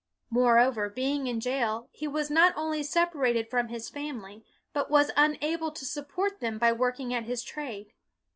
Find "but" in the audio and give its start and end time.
4.73-4.89